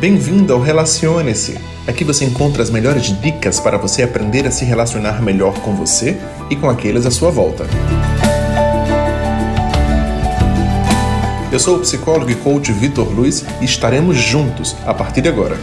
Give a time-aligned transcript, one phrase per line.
[0.00, 1.58] Bem-vindo ao Relacione-se.
[1.86, 6.16] Aqui você encontra as melhores dicas para você aprender a se relacionar melhor com você
[6.48, 7.66] e com aqueles à sua volta.
[11.52, 15.58] Eu sou o psicólogo e coach Vitor Luiz e estaremos juntos a partir de agora.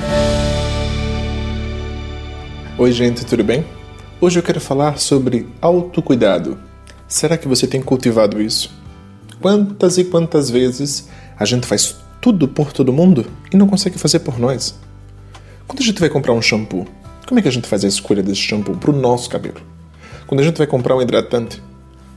[2.77, 3.65] Oi, gente, tudo bem?
[4.21, 6.59] Hoje eu quero falar sobre autocuidado.
[7.07, 8.69] Será que você tem cultivado isso?
[9.41, 11.09] Quantas e quantas vezes
[11.39, 11.95] a gente faz
[12.27, 14.77] tudo por todo mundo e não consegue fazer por nós?
[15.65, 16.85] Quando a gente vai comprar um shampoo,
[17.25, 19.61] como é que a gente faz a escolha desse shampoo para o nosso cabelo?
[20.25, 21.63] Quando a gente vai comprar um hidratante,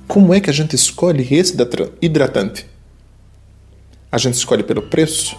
[0.09, 1.57] como é que a gente escolhe esse
[2.03, 2.67] hidratante?
[4.11, 5.37] A gente escolhe pelo preço?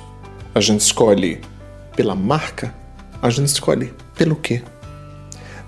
[0.56, 1.42] A gente escolhe
[1.94, 2.74] pela marca?
[3.22, 4.64] A gente escolhe pelo quê?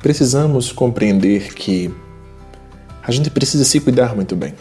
[0.01, 1.93] Precisamos compreender que
[3.05, 4.53] a gente precisa se cuidar muito bem.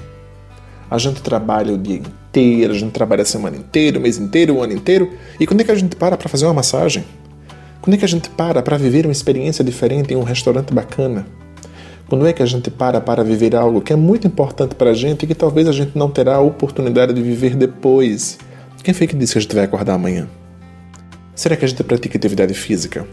[0.93, 4.57] A gente trabalha o dia inteiro, a gente trabalha a semana inteira, o mês inteiro,
[4.57, 5.11] o ano inteiro.
[5.41, 7.03] E quando é que a gente para para fazer uma massagem?
[7.81, 11.25] Quando é que a gente para para viver uma experiência diferente em um restaurante bacana?
[12.11, 14.93] Quando é que a gente para para viver algo que é muito importante para a
[14.93, 18.39] gente e que talvez a gente não terá a oportunidade de viver depois?
[18.85, 20.29] Quem foi que disse que a gente vai acordar amanhã?
[21.35, 23.07] Será que a gente pratica atividade física?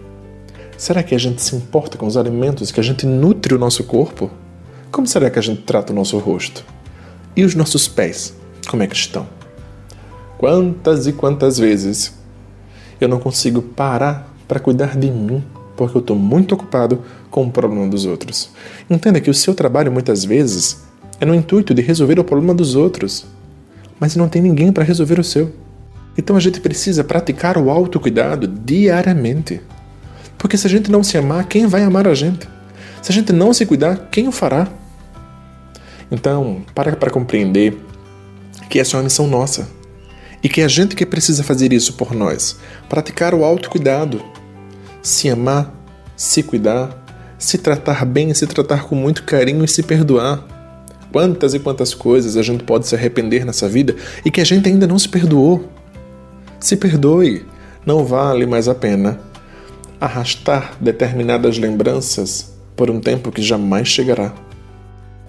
[0.77, 3.85] Será que a gente se importa com os alimentos que a gente nutre o nosso
[3.85, 4.29] corpo?
[4.91, 6.65] Como será que a gente trata o nosso rosto?
[7.39, 8.33] E os nossos pés?
[8.67, 9.25] Como é que estão?
[10.37, 12.13] Quantas e quantas vezes
[12.99, 15.41] eu não consigo parar para cuidar de mim
[15.77, 17.01] porque eu estou muito ocupado
[17.31, 18.49] com o problema dos outros.
[18.89, 20.81] Entenda que o seu trabalho muitas vezes
[21.17, 23.25] é no intuito de resolver o problema dos outros,
[23.97, 25.49] mas não tem ninguém para resolver o seu.
[26.17, 29.61] Então a gente precisa praticar o autocuidado diariamente.
[30.37, 32.49] Porque se a gente não se amar, quem vai amar a gente?
[33.01, 34.67] Se a gente não se cuidar, quem o fará?
[36.11, 37.77] Então, para para compreender
[38.69, 39.67] que essa é uma missão nossa.
[40.41, 42.57] E que é a gente que precisa fazer isso por nós.
[42.87, 44.23] Praticar o autocuidado.
[45.01, 45.73] Se amar,
[46.15, 47.05] se cuidar,
[47.37, 50.45] se tratar bem, se tratar com muito carinho e se perdoar.
[51.11, 54.69] Quantas e quantas coisas a gente pode se arrepender nessa vida e que a gente
[54.69, 55.67] ainda não se perdoou.
[56.59, 57.45] Se perdoe,
[57.85, 59.19] não vale mais a pena
[59.99, 64.33] arrastar determinadas lembranças por um tempo que jamais chegará.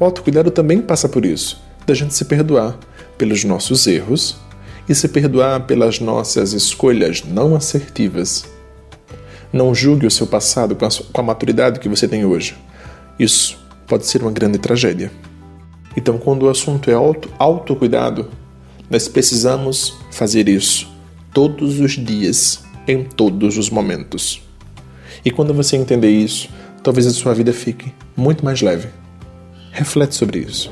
[0.00, 2.78] O autocuidado também passa por isso, da gente se perdoar
[3.18, 4.38] pelos nossos erros
[4.88, 8.46] e se perdoar pelas nossas escolhas não assertivas.
[9.52, 12.56] Não julgue o seu passado com a, com a maturidade que você tem hoje.
[13.18, 15.12] Isso pode ser uma grande tragédia.
[15.94, 18.30] Então, quando o assunto é auto, autocuidado,
[18.88, 20.90] nós precisamos fazer isso
[21.34, 24.40] todos os dias, em todos os momentos.
[25.22, 26.48] E quando você entender isso,
[26.82, 28.99] talvez a sua vida fique muito mais leve.
[29.80, 30.70] Reflete sobre isso.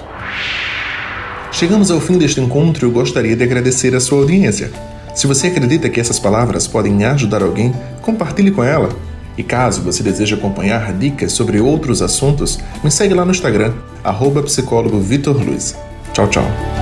[1.51, 4.71] Chegamos ao fim deste encontro e eu gostaria de agradecer a sua audiência.
[5.15, 8.91] Se você acredita que essas palavras podem ajudar alguém, compartilhe com ela.
[9.39, 13.73] E caso você deseje acompanhar dicas sobre outros assuntos, me segue lá no Instagram,
[14.05, 14.45] arroba.
[16.13, 16.78] Tchau, tchau.